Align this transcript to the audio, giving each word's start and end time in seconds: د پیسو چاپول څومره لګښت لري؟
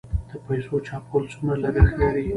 د 0.29 0.31
پیسو 0.45 0.75
چاپول 0.87 1.23
څومره 1.33 1.55
لګښت 1.63 1.95
لري؟ 2.01 2.25